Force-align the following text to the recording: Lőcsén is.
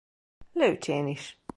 Lőcsén 0.53 1.07
is. 1.07 1.39